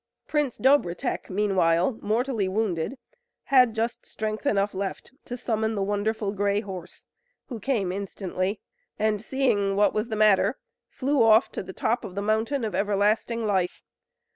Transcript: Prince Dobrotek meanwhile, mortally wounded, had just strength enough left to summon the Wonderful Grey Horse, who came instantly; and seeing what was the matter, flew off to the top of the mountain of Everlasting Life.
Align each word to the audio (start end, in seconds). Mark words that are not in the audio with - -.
Prince 0.25 0.57
Dobrotek 0.57 1.29
meanwhile, 1.29 1.99
mortally 2.01 2.47
wounded, 2.47 2.97
had 3.43 3.75
just 3.75 4.03
strength 4.03 4.47
enough 4.47 4.73
left 4.73 5.11
to 5.25 5.37
summon 5.37 5.75
the 5.75 5.83
Wonderful 5.83 6.31
Grey 6.31 6.59
Horse, 6.61 7.05
who 7.49 7.59
came 7.59 7.91
instantly; 7.91 8.59
and 8.97 9.21
seeing 9.21 9.75
what 9.75 9.93
was 9.93 10.07
the 10.07 10.15
matter, 10.15 10.57
flew 10.89 11.21
off 11.21 11.51
to 11.51 11.61
the 11.61 11.71
top 11.71 12.03
of 12.03 12.15
the 12.15 12.21
mountain 12.23 12.63
of 12.63 12.73
Everlasting 12.73 13.45
Life. 13.45 13.83